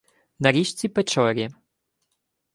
на 0.39 0.51
річці 0.51 0.87
Печорі 0.89 1.49